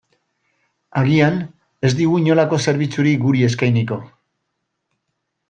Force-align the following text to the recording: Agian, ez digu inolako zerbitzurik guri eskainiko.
Agian, 1.01 1.37
ez 1.89 1.91
digu 1.99 2.15
inolako 2.21 2.59
zerbitzurik 2.69 3.23
guri 3.27 3.45
eskainiko. 3.51 4.01